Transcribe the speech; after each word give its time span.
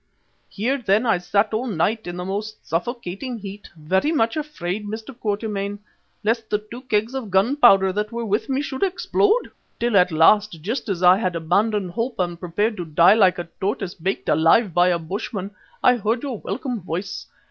Here, 0.49 0.79
then, 0.79 1.05
I 1.05 1.19
sat 1.19 1.53
all 1.53 1.67
night 1.67 2.07
in 2.07 2.17
the 2.17 2.25
most 2.25 2.67
suffocating 2.67 3.37
heat, 3.37 3.69
very 3.77 4.11
much 4.11 4.35
afraid, 4.35 4.87
Mr. 4.87 5.15
Quatermain, 5.15 5.77
lest 6.23 6.49
the 6.49 6.57
two 6.57 6.81
kegs 6.89 7.13
of 7.13 7.29
gunpowder 7.29 7.93
that 7.93 8.11
were 8.11 8.25
with 8.25 8.49
me 8.49 8.63
should 8.63 8.81
explode, 8.81 9.51
till 9.79 9.95
at 9.95 10.11
last, 10.11 10.59
just 10.63 10.89
as 10.89 11.03
I 11.03 11.19
had 11.19 11.35
abandoned 11.35 11.91
hope 11.91 12.17
and 12.17 12.39
prepared 12.39 12.77
to 12.77 12.85
die 12.85 13.13
like 13.13 13.37
a 13.37 13.47
tortoise 13.59 13.93
baked 13.93 14.27
alive 14.27 14.73
by 14.73 14.87
a 14.87 14.97
bushman, 14.97 15.51
I 15.83 15.97
heard 15.97 16.23
your 16.23 16.39
welcome 16.39 16.81
voice. 16.81 17.27